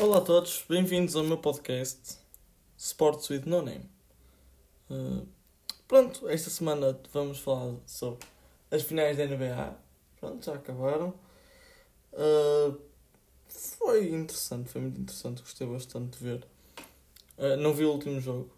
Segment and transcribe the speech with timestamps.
[0.00, 2.16] Olá a todos, bem-vindos ao meu podcast
[2.74, 3.84] Sports with No Name.
[4.88, 5.28] Uh,
[5.86, 8.26] pronto, esta semana vamos falar sobre
[8.70, 9.76] as finais da NBA.
[10.18, 11.12] Pronto, já acabaram.
[12.14, 12.80] Uh,
[13.46, 16.46] foi interessante, foi muito interessante, gostei bastante de ver.
[17.36, 18.50] Uh, não vi o último jogo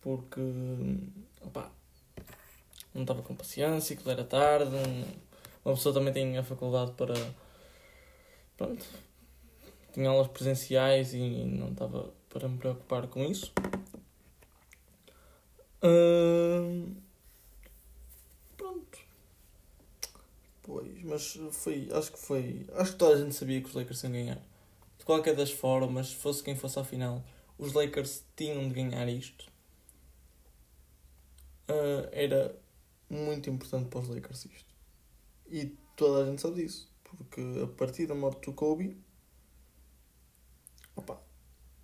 [0.00, 0.40] porque
[1.42, 1.70] opá,
[2.94, 4.74] não estava com paciência, que era tarde.
[4.74, 5.04] Um,
[5.62, 7.12] uma pessoa também tem a faculdade para.
[8.56, 8.82] Pronto,
[9.94, 13.52] tinha aulas presenciais e não estava para me preocupar com isso.
[15.82, 16.96] Hum,
[18.56, 18.98] pronto.
[20.64, 21.88] Pois, mas foi.
[21.92, 22.66] Acho que foi.
[22.74, 24.42] Acho que toda a gente sabia que os Lakers iam ganhar.
[24.98, 27.22] De qualquer das formas, fosse quem fosse à final,
[27.56, 29.46] os Lakers tinham de ganhar isto.
[31.68, 32.58] Uh, era
[33.08, 34.74] muito importante para os Lakers isto.
[35.48, 36.90] E toda a gente sabe disso.
[37.04, 39.03] Porque a partir da morte do Kobe
[40.96, 41.20] opa,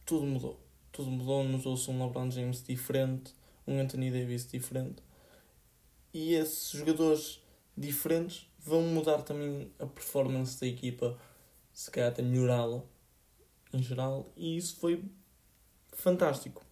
[0.05, 0.61] tudo mudou.
[0.93, 3.35] Tudo mudou, mudou-se um LeBron James diferente,
[3.67, 5.03] um Anthony Davis diferente.
[6.13, 7.41] E esses jogadores
[7.77, 11.19] diferentes vão mudar também a performance da equipa,
[11.73, 12.83] se calhar até melhorá-la
[13.73, 14.33] em geral.
[14.37, 15.05] E isso foi
[15.93, 16.65] fantástico.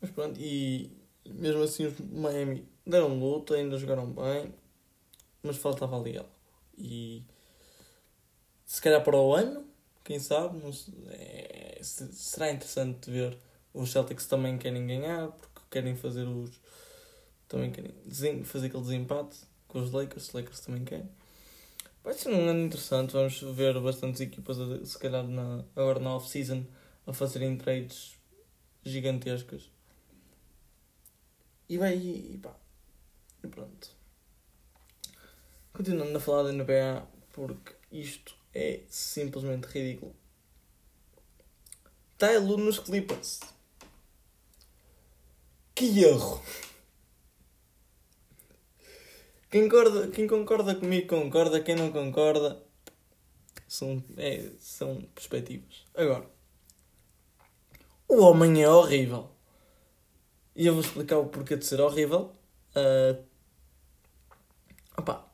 [0.00, 0.90] Mas pronto, e
[1.24, 4.52] mesmo assim os Miami deram luta, ainda jogaram bem,
[5.42, 6.30] mas faltava ali algo.
[6.76, 7.22] E
[8.64, 9.71] se calhar para o ano
[10.04, 10.60] quem sabe,
[11.10, 13.38] é, será interessante ver.
[13.72, 16.60] Os Celtics também querem ganhar, porque querem fazer os.
[17.48, 21.08] Também querem fazer aquele desempate com os Lakers, os Lakers também querem.
[22.04, 24.56] Vai ser um ano interessante, vamos ver bastantes equipas,
[24.88, 26.64] se calhar na, agora na off-season,
[27.06, 28.18] a fazerem trades
[28.84, 29.70] gigantescas.
[31.68, 31.96] E vai.
[31.96, 32.54] E pá.
[33.42, 33.90] E pronto.
[35.72, 40.14] Continuando a falar da NBA, porque isto é simplesmente ridículo.
[42.18, 43.40] Taylor nos Clippers.
[45.74, 46.42] Que erro!
[49.50, 52.62] Quem concorda, quem concorda comigo concorda, quem não concorda
[53.68, 55.84] são, é, são perspectivas.
[55.94, 56.26] Agora,
[58.08, 59.30] o homem é horrível.
[60.54, 62.34] E eu vou explicar o porquê de ser horrível.
[62.76, 63.22] Uh,
[64.96, 65.30] opa,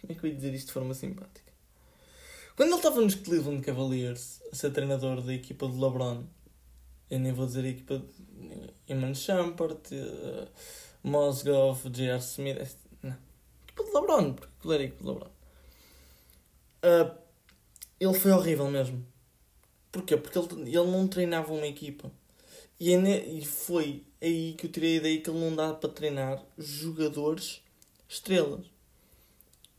[0.00, 1.43] como é que eu ia dizer isto de forma simpática?
[2.56, 6.22] Quando ele estava nos Cleveland Cavaliers a ser treinador da equipa de LeBron,
[7.10, 10.48] eu nem vou dizer a equipa de Iman Shumpert, uh,
[11.02, 12.20] Mosgov, J.R.
[12.20, 13.16] Smith, não,
[13.64, 15.30] equipa de LeBron, porque era a equipa de LeBron.
[16.84, 17.18] Uh,
[17.98, 19.04] ele foi horrível mesmo.
[19.90, 20.16] Porquê?
[20.16, 22.10] Porque ele, ele não treinava uma equipa.
[22.78, 25.90] E, é e foi aí que eu tirei a ideia que ele não dá para
[25.90, 27.62] treinar jogadores
[28.08, 28.64] estrelas.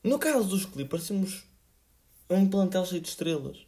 [0.03, 1.44] No caso dos Clippers, temos
[2.30, 3.66] é um plantel cheio de estrelas.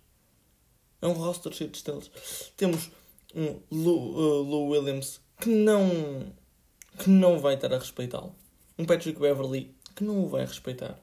[1.02, 2.10] É um roster cheio de estrelas.
[2.56, 2.90] Temos
[3.36, 5.90] um Lou, uh, Lou Williams que não,
[6.98, 8.36] que não vai estar a respeitá-lo.
[8.78, 11.00] Um Patrick Beverly que não o vai respeitar.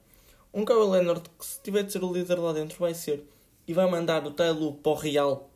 [0.52, 3.28] Um Kawhi Leonard que se tiver de ser o líder lá dentro vai ser.
[3.66, 5.50] E vai mandar o Taylor para o Real.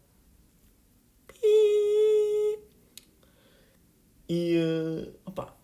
[4.29, 5.55] E, uh, opa.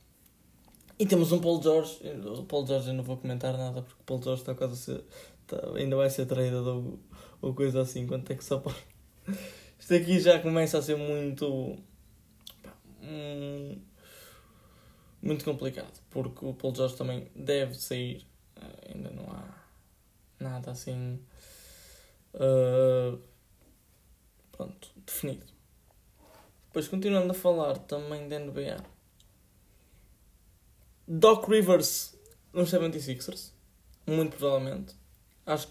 [0.98, 1.98] e temos um Paul George.
[2.38, 4.76] O Paul George eu não vou comentar nada porque o Paul George está quase a
[4.76, 5.04] ser
[5.46, 6.98] Tá, ainda vai ser traída ou,
[7.40, 8.84] ou coisa assim, quanto é que só pode.
[9.78, 11.76] Isto aqui já começa a ser muito.
[13.02, 13.78] Hum,
[15.20, 18.26] muito complicado, porque o Paul George também deve sair.
[18.56, 19.64] Uh, ainda não há
[20.38, 21.20] nada assim.
[22.34, 23.18] Uh,
[24.52, 25.46] pronto, definido.
[26.66, 28.76] Depois, continuando a falar também da NBA.
[31.06, 32.16] Doc Rivers
[32.52, 33.52] nos 76ers,
[34.06, 34.96] muito provavelmente.
[35.46, 35.68] Acho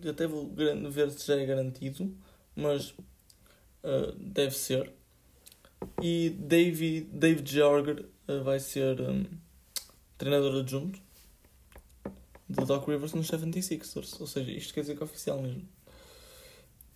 [0.00, 2.14] que até vou ver se já é garantido,
[2.54, 4.92] mas uh, deve ser.
[6.02, 9.24] E David, David Georger uh, vai ser um,
[10.18, 11.00] treinador adjunto
[12.48, 14.20] de Doc Rivers nos 76ers.
[14.20, 15.66] Ou seja, isto quer dizer que é oficial mesmo.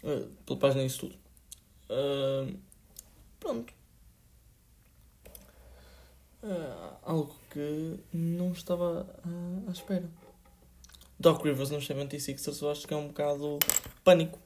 [0.02, 1.16] Uh, pela página disso tudo.
[1.90, 2.58] Uh,
[3.38, 3.72] pronto.
[6.42, 9.06] Uh, algo que não estava
[9.66, 10.08] à espera.
[11.20, 13.58] Doc Rivers nos 76ers eu acho que é um bocado
[14.02, 14.38] pânico.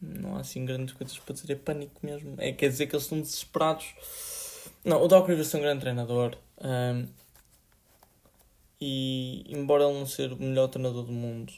[0.00, 2.36] Não há assim grandes coisas para dizer, é pânico mesmo.
[2.38, 3.94] É, quer dizer que eles estão desesperados.
[4.82, 6.38] Não, o Doc Rivers é um grande treinador.
[6.58, 7.06] Um,
[8.80, 11.52] e embora ele não seja o melhor treinador do mundo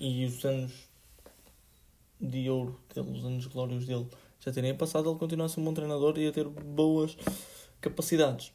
[0.00, 0.72] e os anos
[2.20, 4.08] de ouro dele, os anos glórios dele
[4.40, 7.16] já terem passado, ele continua a ser um bom treinador e a ter boas
[7.80, 8.52] capacidades.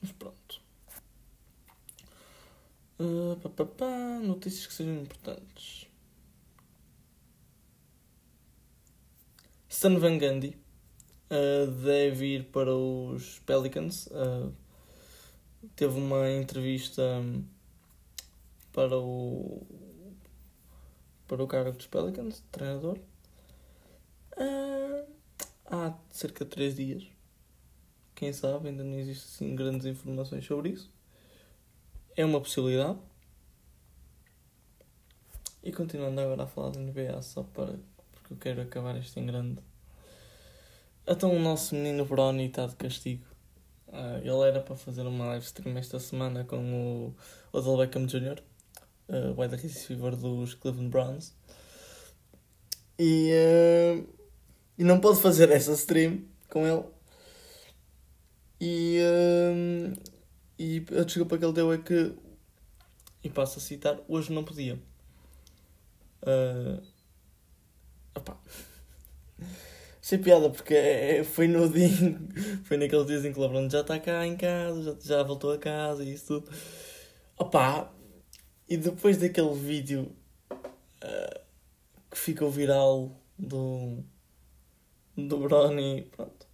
[0.00, 0.49] Mas pronto.
[3.00, 5.88] Uh, pá, pá, pá, notícias que sejam importantes.
[9.70, 10.54] Stan Van Gundy
[11.30, 14.06] uh, deve ir para os Pelicans.
[14.08, 14.52] Uh,
[15.74, 17.02] teve uma entrevista
[18.70, 19.66] para o
[21.26, 22.98] para o cargo dos Pelicans, treinador,
[24.36, 25.06] uh,
[25.64, 27.06] há cerca de 3 dias.
[28.14, 30.90] Quem sabe, ainda não existem assim, grandes informações sobre isso.
[32.16, 32.98] É uma possibilidade.
[35.62, 37.78] E continuando agora a falar da NBA, só para.
[38.12, 39.60] porque eu quero acabar isto em grande.
[41.06, 43.24] Então o nosso menino Brony está de castigo.
[43.88, 47.14] Uh, ele era para fazer uma live stream esta semana com o
[47.52, 48.40] Odell Beckham Jr
[49.10, 51.34] uh, wide receiver dos Cleveland Browns.
[52.98, 54.08] E, uh,
[54.78, 56.84] e não pode fazer essa stream com ele.
[58.60, 59.96] E, uh,
[60.60, 62.14] e a desculpa que ele deu é que,
[63.24, 64.78] e passo a citar, hoje não podia.
[66.20, 66.82] Uh,
[68.14, 68.38] opá.
[70.02, 71.88] Achei piada porque é, é, foi no dia,
[72.64, 75.50] foi naqueles dias em que o LeBron já está cá em casa, já, já voltou
[75.50, 76.54] a casa e isso tudo.
[77.38, 77.90] Opá,
[78.68, 80.14] e depois daquele vídeo
[80.52, 81.40] uh,
[82.10, 84.04] que ficou viral do,
[85.16, 86.46] do Brony, pronto,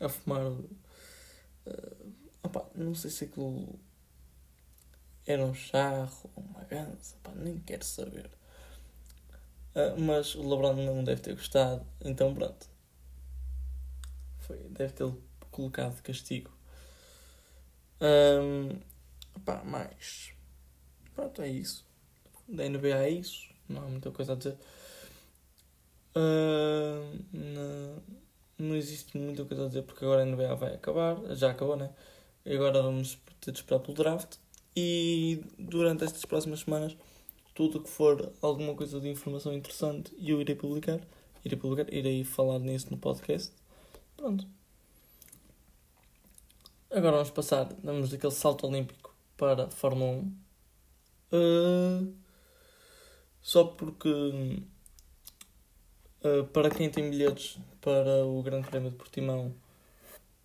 [0.00, 0.48] a fumar.
[0.48, 2.03] Uh,
[2.44, 3.78] opa, não sei se aquilo
[5.26, 8.30] era um charro ou uma gansa, opa, nem quero saber.
[9.74, 12.68] Uh, mas o LeBron não deve ter gostado, então pronto.
[14.38, 15.20] Foi, deve tê-lo
[15.50, 16.52] colocado de castigo.
[18.00, 18.78] Um,
[19.36, 20.34] opá, mais
[21.14, 21.86] Pronto, é isso.
[22.48, 23.48] Da NBA é isso.
[23.68, 24.56] Não há muita coisa a dizer.
[26.16, 28.02] Uh, não,
[28.58, 31.16] não existe muita coisa a dizer porque agora a NBA vai acabar.
[31.36, 31.90] Já acabou, né?
[32.46, 34.36] Agora vamos ter de esperar pelo draft.
[34.76, 36.96] E durante estas próximas semanas,
[37.54, 41.00] tudo que for alguma coisa de informação interessante, eu irei publicar.
[41.44, 43.52] Irei publicar, irei falar nisso no podcast.
[44.16, 44.46] Pronto.
[46.90, 50.44] Agora vamos passar, damos aquele salto olímpico para a Fórmula 1.
[51.32, 52.14] Uh,
[53.40, 54.08] só porque
[56.24, 59.54] uh, para quem tem bilhetes para o Grande Prémio de Portimão,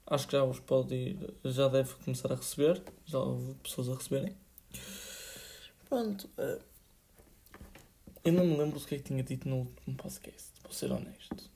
[0.09, 3.95] acho que já os pode ir, já deve começar a receber, já houve pessoas a
[3.95, 4.35] receberem.
[5.87, 6.61] Pronto, uh,
[8.23, 10.91] eu não me lembro do que é que tinha dito no último podcast, vou ser
[10.91, 11.49] honesto.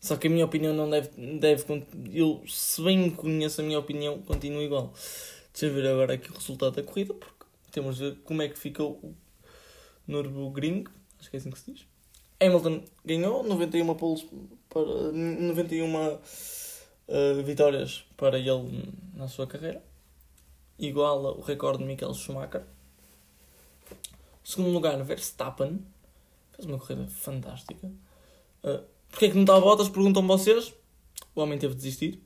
[0.00, 1.08] Só que a minha opinião não deve,
[1.38, 1.64] deve.
[2.12, 4.92] Eu, se bem conheço a minha opinião, continua igual.
[5.52, 8.48] Deixa eu ver agora aqui o resultado da corrida, porque temos de ver como é
[8.48, 9.14] que ficou o
[10.06, 10.84] Nürburgring,
[11.18, 11.86] acho que é assim que se diz.
[12.40, 14.24] Hamilton ganhou 91 poles
[14.68, 16.18] para 91
[17.08, 19.82] uh, vitórias para ele na sua carreira.
[20.78, 22.64] Iguala o recorde de Michael Schumacher.
[24.44, 25.84] Segundo lugar, Verstappen.
[26.52, 27.86] Fez uma corrida fantástica.
[28.62, 29.88] Uh, Porquê é que não a botas?
[29.88, 30.74] Perguntam vocês.
[31.34, 32.22] O homem teve de desistir.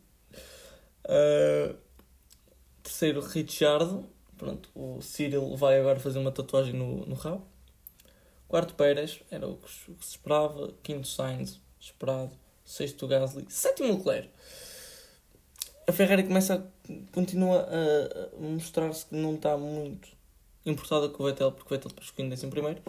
[1.05, 1.77] Uh,
[2.82, 4.05] terceiro, Richard.
[4.37, 7.47] Pronto, o Cyril vai agora fazer uma tatuagem no, no rabo.
[8.49, 10.73] Quarto Pérez, era o que, o que se esperava.
[10.82, 12.32] Quinto Sainz, esperado.
[12.65, 13.47] Sexto Gasly.
[13.49, 14.31] Sétimo Leclerc.
[15.87, 20.08] A Ferrari começa a, continua a mostrar-se que não está muito
[20.65, 22.82] importada com o Vettel, porque o Vettel depois ficou em décimo primeiro.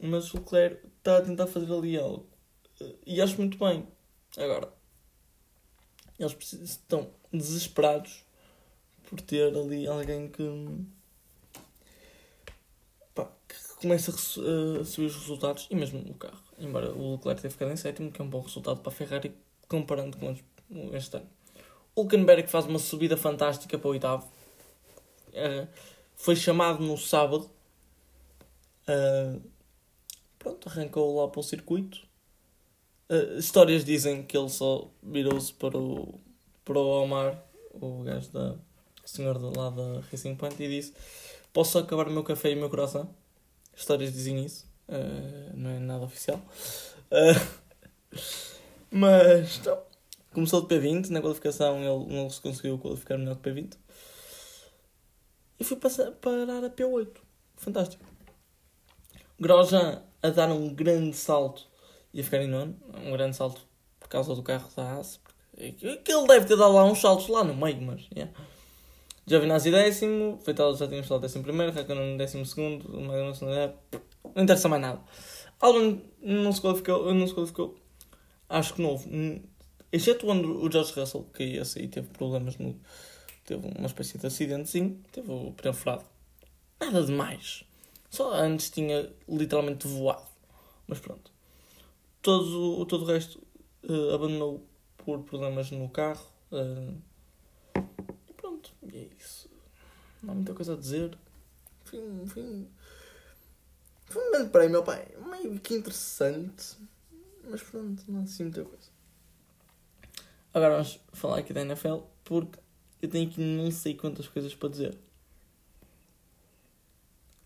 [0.00, 2.26] Mas o Leclerc está a tentar fazer ali algo.
[3.06, 3.86] E acho muito bem.
[4.36, 4.68] Agora,
[6.18, 8.24] eles estão desesperados
[9.08, 10.42] por ter ali alguém que,
[13.14, 16.42] pá, que começa a, subir os resultados e mesmo o carro.
[16.58, 19.34] Embora o Leclerc tenha ficado em sétimo, que é um bom resultado para a Ferrari
[19.68, 20.36] comparando com
[20.94, 21.28] este ano.
[21.96, 24.28] Hulkenberg faz uma subida fantástica para o oitavo.
[25.28, 25.66] Uh,
[26.14, 27.50] foi chamado no sábado.
[28.86, 29.40] Uh,
[30.38, 32.06] pronto, arrancou lá para o circuito.
[33.08, 36.20] Uh, histórias dizem que ele só virou-se para o,
[36.64, 38.56] para o Omar, o gajo da,
[39.02, 40.92] o senhor lá da Racing Point e disse:
[41.52, 43.08] Posso acabar o meu café e o meu coração?
[43.74, 44.66] Histórias dizem isso,
[45.54, 46.40] não é nada oficial.
[48.90, 49.78] Mas então,
[50.36, 53.72] começou de P20, na qualificação ele não se conseguiu qualificar melhor que P20
[55.58, 57.08] e fui passar, parar a P8.
[57.56, 58.04] Fantástico.
[59.40, 61.66] Grosjean a dar um grande salto
[62.12, 63.62] e a ficar em nono, um grande salto
[63.98, 65.18] por causa do carro da Haas.
[65.56, 68.06] Que ele deve ter dado lá uns saltos lá no meio, mas.
[68.14, 68.30] Yeah.
[69.26, 73.18] Giovinazzi décimo, Feital já tínhamos falado décimo primeiro, Raikkonen décimo segundo, não
[74.36, 75.00] interessa mais nada.
[75.58, 77.74] Albon não se qualificou, não se qualificou.
[78.50, 79.08] Acho que novo.
[79.96, 82.78] Excetuando o George Russell, que esse aí teve problemas no.
[83.46, 86.04] Teve uma espécie de acidentezinho, teve o pneu furado.
[86.78, 87.64] Nada demais.
[88.10, 90.26] Só antes tinha literalmente voado.
[90.86, 91.32] Mas pronto.
[92.20, 93.42] Todo, todo o resto
[93.88, 94.66] uh, abandonou
[94.98, 96.26] por problemas no carro.
[96.52, 97.00] Uh,
[98.28, 99.48] e pronto, e é isso.
[100.22, 101.16] Não há muita coisa a dizer.
[101.84, 102.66] Foi um, foi um,
[104.04, 105.08] foi um grande prémio, pai.
[105.30, 106.76] Meio que interessante.
[107.48, 108.95] Mas pronto, não há assim muita coisa.
[110.56, 112.58] Agora vamos falar aqui da NFL porque
[113.02, 114.98] eu tenho aqui não sei quantas coisas para dizer.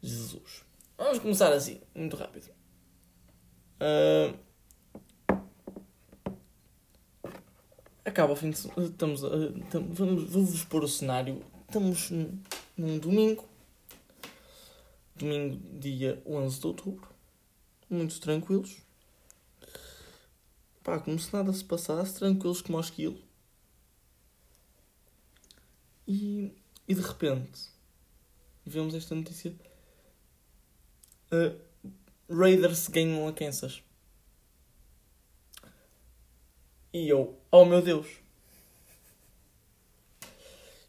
[0.00, 0.64] Jesus.
[0.96, 2.48] Vamos começar assim, muito rápido.
[3.80, 4.38] Uh,
[8.04, 8.94] acaba o fim de semana.
[9.92, 11.44] Vamos, vou-vos pôr o cenário.
[11.66, 12.12] Estamos
[12.76, 13.44] num domingo.
[15.16, 17.08] Domingo, dia 11 de outubro.
[17.90, 18.76] Muito tranquilos.
[20.90, 23.16] Pá, como se nada se passasse, tranquilos como ao esquilo.
[26.04, 26.52] E,
[26.88, 27.60] e de repente,
[28.66, 29.54] vemos esta notícia.
[31.30, 31.56] Uh,
[32.28, 33.84] Raiders ganham a Kansas.
[36.92, 38.08] E eu, oh meu Deus.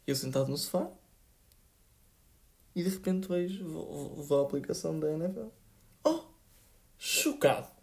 [0.04, 0.90] Eu sentado no sofá.
[2.74, 5.46] E de repente vejo, vou, vou à aplicação da NFL.
[6.02, 6.24] Oh!
[6.98, 7.81] Chocado.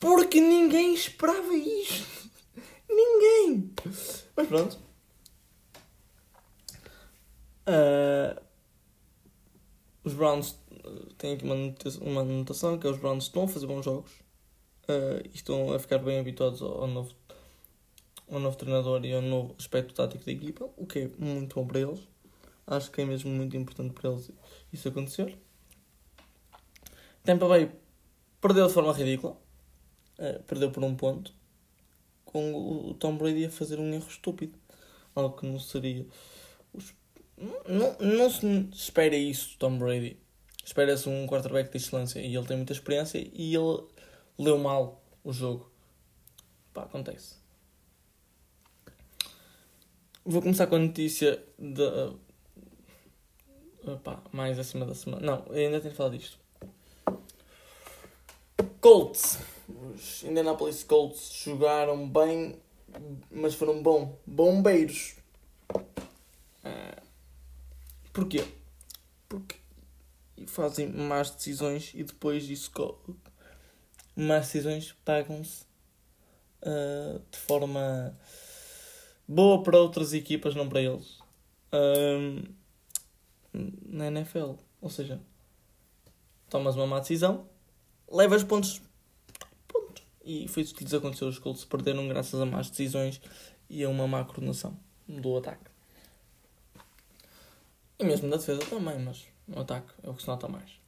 [0.00, 2.30] Porque ninguém esperava isto.
[2.88, 3.70] Ninguém.
[4.34, 4.78] Mas pronto.
[7.68, 8.40] Uh,
[10.02, 10.58] os Browns
[11.18, 14.10] têm aqui uma anotação, uma anotação que é os Browns estão a fazer bons jogos
[14.88, 17.14] uh, e estão a ficar bem habituados ao, ao, novo,
[18.30, 21.66] ao novo treinador e ao novo aspecto tático da equipa, o que é muito bom
[21.66, 22.00] para eles.
[22.66, 24.30] Acho que é mesmo muito importante para eles
[24.72, 25.38] isso acontecer.
[27.22, 27.70] Tampa Bay
[28.40, 29.36] perdeu de forma ridícula,
[30.20, 31.34] uh, perdeu por um ponto,
[32.24, 34.56] com o Tom Brady a fazer um erro estúpido,
[35.14, 36.06] algo que não seria.
[36.72, 36.94] Os...
[37.66, 40.16] Não, não se espera isso, Tom Brady
[40.70, 43.82] espera-se um quarterback de excelência e ele tem muita experiência e ele
[44.38, 45.70] leu mal o jogo.
[46.72, 47.34] Pá, acontece.
[50.24, 51.82] Vou começar com a notícia de.
[51.82, 52.18] Uh,
[54.04, 55.26] pá, mais acima da semana.
[55.26, 56.38] Não, ainda tenho de falar disto.
[58.80, 59.38] Colts.
[59.94, 62.60] Os Indianapolis Colts jogaram bem,
[63.30, 65.16] mas foram bom, bombeiros.
[65.74, 67.02] Uh,
[68.12, 68.44] porquê?
[69.28, 69.56] Porque
[70.46, 72.70] fazem más decisões e depois isso
[74.16, 75.64] más decisões pagam-se
[76.62, 78.16] uh, de forma
[79.26, 81.18] boa para outras equipas, não para eles.
[81.72, 82.48] Uh,
[83.52, 84.54] na NFL.
[84.80, 85.20] Ou seja,
[86.48, 87.46] tomas uma má decisão,
[88.10, 88.82] levas pontos.
[90.24, 91.28] E foi isso que lhes aconteceu.
[91.28, 93.20] Os Colts perderam graças a más decisões
[93.68, 94.76] e a uma má coordenação
[95.08, 95.70] do ataque.
[97.98, 100.80] E mesmo da defesa também, mas no ataque, é o que se nota mais.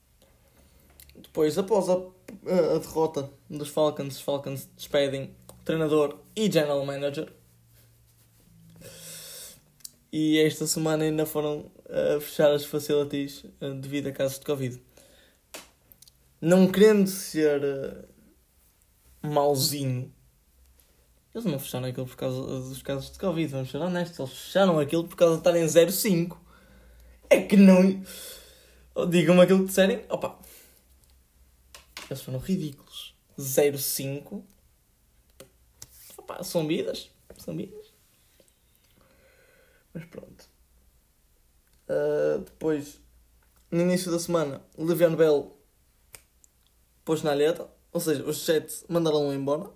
[1.15, 5.35] Depois, após a, a, derrota dos Falcons, os Falcons despedem
[5.65, 7.31] treinador e general manager.
[10.11, 14.81] E esta semana ainda foram a fechar as facilities uh, devido a casos de Covid.
[16.41, 18.12] Não querendo ser uh,
[19.23, 20.13] mauzinho,
[21.35, 24.19] eles não fecharam aquilo por causa dos casos de Covid, vamos ser honestos.
[24.19, 26.37] Eles fecharam aquilo por causa de estarem 0,5.
[27.31, 28.03] É que não.
[29.09, 30.05] Digam-me aquilo que disserem.
[30.11, 30.39] Opa.
[32.11, 33.15] Eles foram ridículos.
[33.39, 34.45] 0,5.
[36.19, 37.11] Opa, são vidas.
[37.39, 37.87] São vidas.
[39.95, 40.51] Mas pronto.
[41.89, 43.01] Uh, depois,
[43.71, 45.57] no início da semana, o Le'Veon Bell
[47.07, 47.67] pôs na alheta.
[47.93, 49.71] Ou seja, os Jets mandaram-lo embora.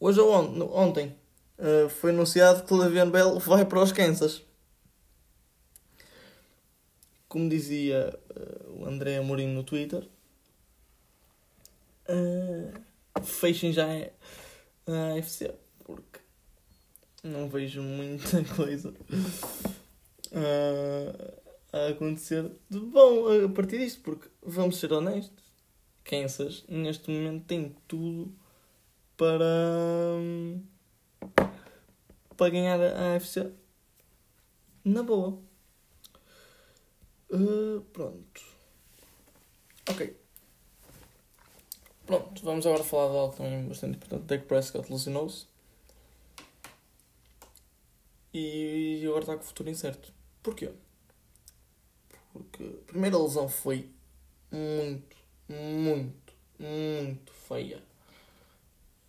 [0.00, 1.14] Hoje ou on ontem
[1.58, 4.42] uh, foi anunciado que Le'Veon Bell vai para os Kansas
[7.28, 10.08] como dizia uh, o André Amorim no Twitter,
[12.08, 16.20] uh, fechem já a AFC, porque
[17.22, 18.94] não vejo muita coisa
[21.72, 25.47] a acontecer de bom a partir disto, porque vamos ser honestos,
[26.08, 28.34] Kansas neste momento tem tudo
[29.14, 29.44] para,
[32.34, 33.52] para ganhar a AFC
[34.82, 35.38] na boa.
[37.30, 38.42] Uh, pronto.
[39.90, 40.16] Ok.
[42.06, 44.24] Pronto, vamos agora falar de algo também bastante importante.
[44.24, 45.46] Dak Prescott lesionou-se.
[48.32, 50.10] E agora está com o futuro incerto.
[50.42, 50.72] Porquê?
[52.32, 53.90] Porque a primeira lesão foi
[54.50, 55.17] muito,
[55.48, 57.82] muito, muito feia.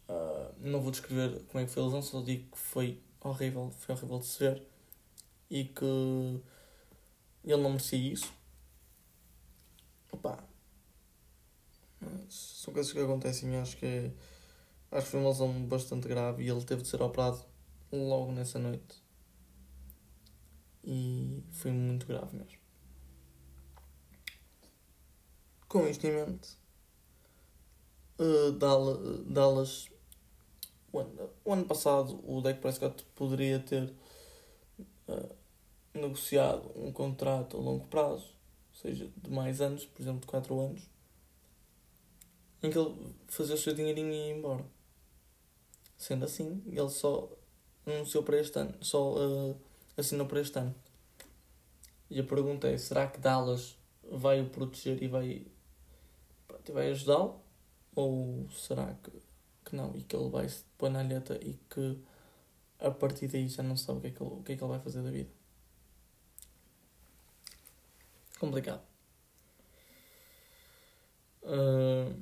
[0.08, 3.72] Uh, não vou descrever como é que foi a lesão, só digo que foi horrível,
[3.78, 4.64] foi horrível de se ver.
[5.50, 5.86] E que
[7.44, 8.32] Ele não merecia isso.
[10.12, 10.44] Opa.
[12.30, 14.12] São coisas que acontecem acho que é,
[14.92, 17.40] Acho que foi uma lesão bastante grave e ele teve de ser operado
[17.92, 19.04] logo nessa noite.
[20.84, 22.59] E foi muito grave mesmo.
[25.70, 26.58] Com mente,
[28.18, 29.90] uh, Dallas, Dallas
[30.92, 33.94] o, ano, o ano passado o Dak Prescott poderia ter
[35.08, 35.36] uh,
[35.94, 38.36] negociado um contrato a longo prazo,
[38.74, 40.90] ou seja, de mais anos, por exemplo, de 4 anos,
[42.64, 44.66] em que ele fazia o seu dinheirinho e ia embora.
[45.96, 47.30] Sendo assim, ele só
[47.86, 49.56] anunciou para este ano, só uh,
[49.96, 50.74] assinou para este ano.
[52.10, 53.78] E a pergunta é: será que Dallas
[54.12, 55.46] vai o proteger e vai,
[56.60, 57.42] pronto, e vai ajudá-lo?
[57.96, 59.12] Ou será que,
[59.66, 59.96] que não?
[59.96, 61.98] E que ele vai se pôr na alheta e que
[62.80, 64.64] a partir daí já não sabe o que é que ele, o que é que
[64.64, 65.30] ele vai fazer da vida?
[68.40, 68.82] Complicado.
[71.44, 72.16] Uh,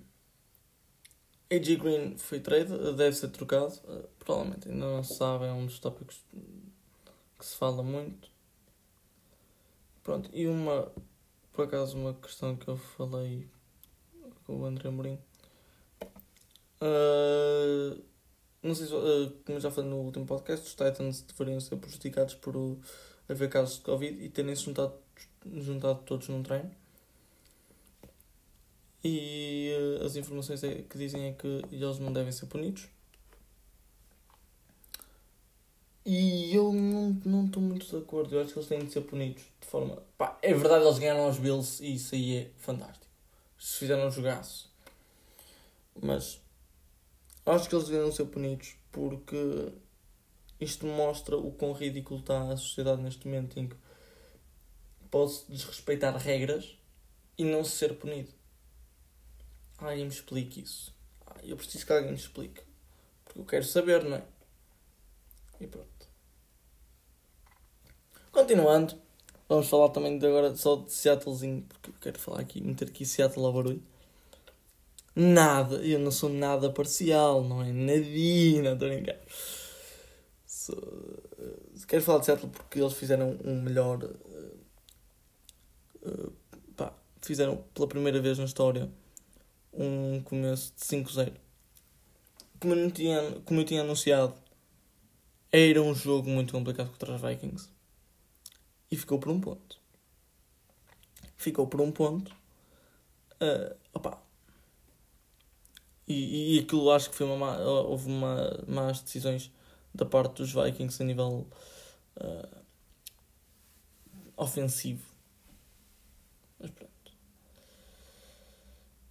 [1.52, 3.74] AJ Green foi trade, deve ser trocado.
[3.84, 6.24] Uh, provavelmente ainda não se sabe, é um dos tópicos
[7.38, 8.30] que se fala muito.
[10.04, 10.92] Pronto, e uma,
[11.54, 13.48] por acaso, uma questão que eu falei
[14.48, 15.20] com o André Mourinho.
[16.82, 18.02] Uh,
[18.64, 22.34] não sei se, uh, como já falei no último podcast, os Titans deveriam ser prejudicados
[22.36, 22.56] por
[23.28, 24.94] haver casos de Covid e terem se juntado,
[25.46, 26.72] juntado todos num treino.
[29.04, 32.88] E uh, as informações é, que dizem é que eles não devem ser punidos.
[36.06, 38.34] E eu não estou muito de acordo.
[38.34, 40.02] Eu acho que eles têm de ser punidos de forma.
[40.18, 43.07] Pá, é verdade, eles ganharam aos Bills e isso aí é fantástico.
[43.58, 44.72] Se fizeram um jogaço.
[46.02, 46.40] Mas
[47.46, 49.74] acho que eles deveriam ser punidos porque
[50.60, 53.76] isto mostra o quão ridículo está a sociedade neste momento em que
[55.10, 56.78] pode-se desrespeitar regras
[57.38, 58.32] e não ser punido.
[59.78, 60.94] Alguém me explique isso.
[61.44, 62.62] eu preciso que alguém me explique.
[63.24, 64.24] Porque eu quero saber, não é?
[65.60, 66.08] E pronto.
[68.32, 69.00] Continuando,
[69.48, 73.06] vamos falar também de agora só de Seattlezinho, porque eu quero falar aqui, meter aqui
[73.06, 73.84] Seattle ao barulho.
[75.16, 79.18] Nada, eu não sou nada parcial, não é nadinha, não estou a brincar.
[80.46, 80.76] So,
[81.88, 84.04] quero falar de Seattle porque eles fizeram um melhor.
[86.04, 86.32] Uh,
[86.76, 88.90] pá, fizeram pela primeira vez na história
[89.74, 91.34] um começo de 5-0.
[92.60, 94.34] Como, eu tinha, como eu tinha anunciado,
[95.52, 97.77] era um jogo muito complicado contra os Vikings
[98.90, 99.80] e ficou por um ponto.
[101.36, 102.36] Ficou por um ponto.
[103.42, 104.22] Uh, opa.
[106.08, 109.52] E, e aquilo acho que foi uma má, houve uma, más decisões
[109.94, 111.48] da parte dos Vikings a nível
[112.18, 112.66] uh,
[114.38, 115.06] ofensivo.
[116.60, 117.14] Mas pronto.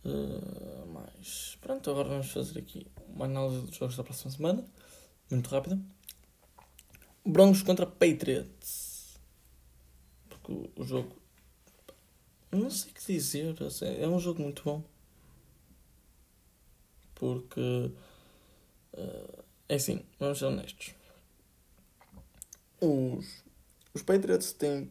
[0.04, 4.64] Uh, mas pronto, agora vamos fazer aqui uma análise dos jogos da próxima semana.
[5.30, 5.78] Muito rápida.
[7.24, 8.85] Broncos contra Patriots
[10.52, 11.14] o, o jogo.
[12.50, 13.54] Não sei o que dizer.
[13.98, 14.82] É um jogo muito bom.
[17.14, 17.90] Porque.
[18.92, 20.94] Uh, é assim, vamos ser honestos.
[22.80, 23.44] Os,
[23.92, 24.90] os Patriots têm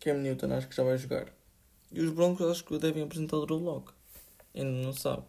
[0.00, 1.32] Cam Newton, acho que já vai jogar.
[1.92, 3.92] E os Broncos acho que devem apresentar o Drew Lock.
[4.54, 5.24] Ainda não sabe.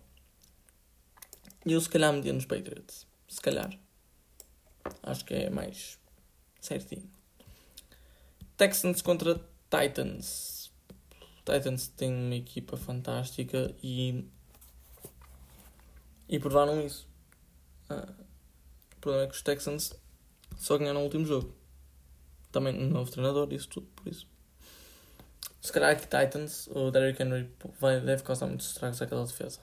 [1.66, 3.08] E eu se calhar metia nos Patriots.
[3.28, 3.80] Se calhar.
[5.04, 6.00] Acho que é mais
[6.60, 7.10] certinho.
[8.62, 10.72] Texans contra Titans.
[11.44, 14.24] Titans tem uma equipa fantástica e.
[16.30, 17.08] e provaram isso.
[17.90, 18.08] Ah,
[18.98, 19.96] o problema é que os Texans
[20.58, 21.56] só ganharam o último jogo.
[22.52, 24.28] Também um novo treinador, isso tudo, por isso.
[25.60, 29.60] Se calhar que Titans, o Derrick Henry vai, deve causar muitos estragos àquela defesa.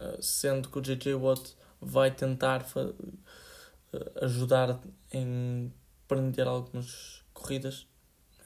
[0.00, 4.80] Uh, sendo que o JJ Watt vai tentar uh, ajudar
[5.10, 5.74] em
[6.06, 7.88] prender algumas corridas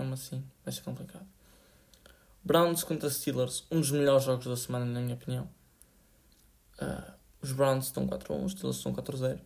[0.04, 1.26] mesmo assim, vai ser complicado.
[2.44, 5.48] Browns contra Steelers, um dos melhores jogos da semana, na minha opinião.
[6.80, 9.40] Uh, os Browns estão 4-1, os Steelers estão 4-0.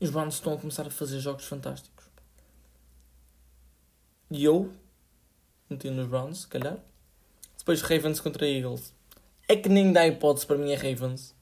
[0.00, 2.06] E os Browns estão a começar a fazer jogos fantásticos.
[4.30, 4.72] E eu
[5.68, 6.78] meti nos Browns, se calhar.
[7.58, 8.92] Depois Ravens contra Eagles.
[9.46, 11.34] É que nem dá hipótese para mim é Ravens.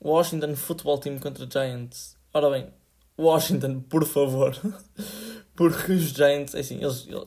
[0.00, 2.16] Washington Football Team contra Giants.
[2.32, 2.72] Ora bem,
[3.18, 4.56] Washington, por favor.
[5.58, 7.26] Porque os Giants, é assim, eles, eles,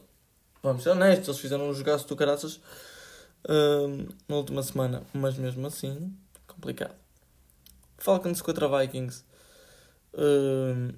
[0.63, 2.61] vamos ser honestos, eles fizeram um jogaço do caraças
[3.43, 6.15] uh, na última semana, mas mesmo assim,
[6.47, 6.95] complicado.
[7.97, 9.25] Falcons contra Vikings.
[10.13, 10.93] Uh,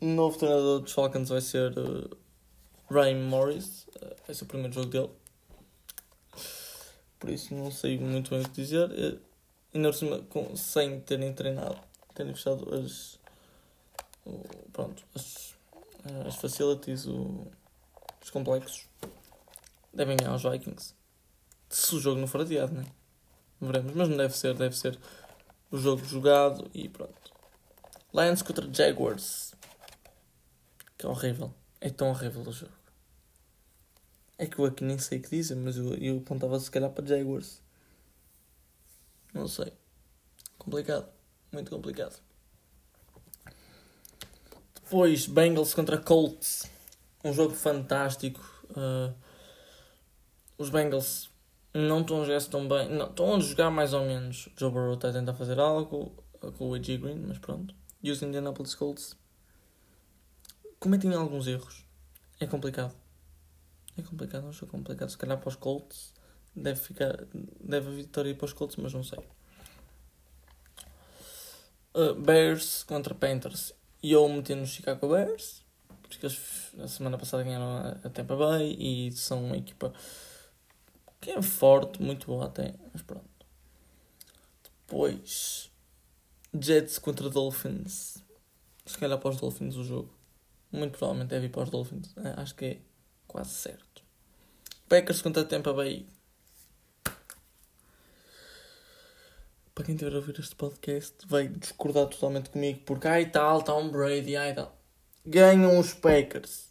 [0.00, 2.16] novo treinador dos Falcons vai ser uh,
[2.88, 5.10] Ryan Morris, uh, vai ser o primeiro jogo dele.
[7.18, 8.88] Por isso não sei muito bem o que dizer.
[8.92, 9.20] Uh,
[9.74, 9.90] ainda
[10.30, 11.80] por sem terem treinado,
[12.14, 13.18] terem fechado as.
[14.72, 15.58] Pronto, as,
[16.26, 17.46] as facilities, o,
[18.22, 18.86] os complexos,
[19.92, 20.94] devem ganhar os Vikings.
[21.68, 22.84] Se o jogo não for adiado, né?
[23.60, 24.98] Veremos, mas não deve ser, deve ser
[25.70, 27.30] o jogo jogado e pronto.
[28.12, 29.54] Lions contra Jaguars.
[30.98, 31.54] Que é horrível.
[31.80, 32.72] É tão horrível o jogo.
[34.36, 36.90] É que eu aqui nem sei o que dizer, mas eu, eu apontava se calhar
[36.90, 37.62] para Jaguars.
[39.32, 39.72] Não sei.
[40.58, 41.08] Complicado.
[41.52, 42.20] Muito complicado.
[44.90, 46.68] Depois, Bengals contra Colts.
[47.22, 48.40] Um jogo fantástico.
[48.70, 49.14] Uh,
[50.58, 51.30] os Bengals
[51.72, 53.00] não estão a jogar tão bem.
[53.00, 54.48] Estão a jogar mais ou menos.
[54.56, 56.12] Joe Burrow está a tentar fazer algo
[56.58, 57.72] com o AJ Green, mas pronto.
[58.02, 59.16] E os Indianapolis Colts
[60.80, 61.86] cometem alguns erros.
[62.40, 62.92] É complicado.
[63.96, 65.08] É complicado, é um jogo complicado.
[65.08, 66.12] Se calhar para os Colts
[66.52, 67.28] deve ficar.
[67.60, 69.20] Deve a vitória para os Colts, mas não sei.
[71.94, 73.72] Uh, Bears contra Panthers.
[74.02, 75.62] E eu meti no Chicago Bears.
[76.02, 79.92] Porque eles na semana passada ganharam a, a Tampa Bay e são uma equipa
[81.20, 82.74] que é forte, muito boa até.
[82.92, 83.28] Mas pronto.
[84.86, 85.70] Depois.
[86.58, 88.22] Jets contra Dolphins.
[88.84, 90.12] Se calhar para os Dolphins o jogo.
[90.72, 92.12] Muito provavelmente deve ir para os Dolphins.
[92.16, 92.78] É, acho que é
[93.26, 94.02] quase certo.
[94.88, 96.06] Packers contra Tampa Bay.
[99.80, 103.88] Para quem estiver a ouvir este podcast, vai discordar totalmente comigo porque ai tal, Tom
[103.88, 104.78] Brady, ai tal.
[105.24, 106.68] Ganham os Packers.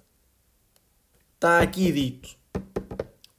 [1.34, 2.38] Está aqui dito.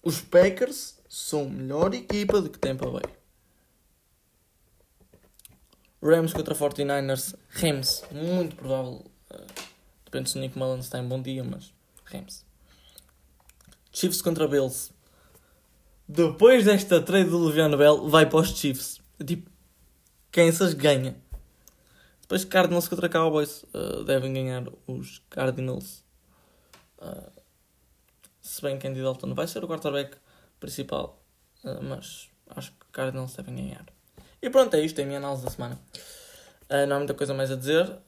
[0.02, 3.04] Os Packers são melhor equipa do que Tampa Bay.
[6.02, 7.37] Rams contra 49ers.
[7.50, 9.06] Rams, muito provável.
[9.33, 9.46] Uh,
[10.04, 11.72] depende se o Nick Mullins está em bom dia, mas
[12.06, 12.44] Rams.
[13.92, 14.90] Chiefs contra Bills.
[16.09, 18.98] Depois desta trade do Le'Veon Bell, vai para os Chiefs.
[19.24, 19.49] Tipo,
[20.38, 21.16] essas ganha.
[22.30, 23.64] Depois Cardinals contra Cowboys.
[23.74, 26.04] Uh, devem ganhar os Cardinals.
[26.96, 27.28] Uh,
[28.40, 30.16] se bem que Andy Dalton vai ser o quarterback
[30.60, 31.20] principal.
[31.64, 33.84] Uh, mas acho que Cardinals devem ganhar.
[34.40, 35.00] E pronto, é isto.
[35.00, 35.76] É a minha análise da semana.
[36.88, 37.98] não há muita coisa mais a dizer.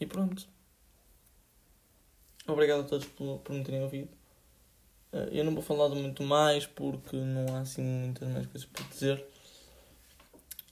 [0.00, 0.48] e pronto.
[2.46, 4.08] Obrigado a todos por, por me terem ouvido.
[5.30, 9.29] eu não vou falar muito mais porque não há assim muitas mais coisas para dizer.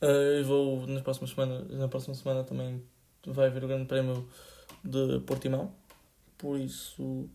[0.00, 2.82] Uh, vou nas próximas semanas, na próxima semana também
[3.26, 4.28] vai haver o grande prémio
[4.84, 5.72] de Portimão.
[6.36, 7.28] Por isso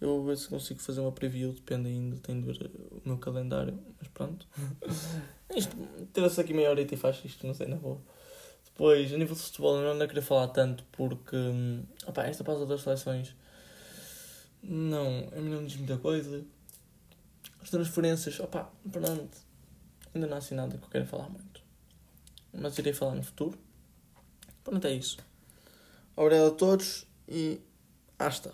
[0.00, 3.18] eu vou ver se consigo fazer uma preview, depende ainda, tenho de ver o meu
[3.18, 4.48] calendário, mas pronto.
[5.54, 5.76] isto,
[6.12, 8.00] tira-se aqui meia hora e faz isto, não sei, na boa.
[8.64, 11.36] Depois, a nível de futebol, eu não queria falar tanto porque
[12.06, 13.34] opa, esta pausa das seleções
[14.62, 16.44] não, a mim não diz muita coisa.
[17.60, 19.38] As transferências, opa, pronto,
[20.14, 21.51] ainda não há assim nada que eu quero falar muito
[22.52, 23.58] mas irei falar no futuro.
[24.64, 25.18] Pronto, é isso.
[26.16, 27.60] Obrigado a todos e
[28.18, 28.52] hasta.